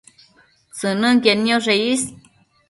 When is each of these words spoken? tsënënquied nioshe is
tsënënquied 0.77 1.39
nioshe 1.43 1.75
is 1.91 2.01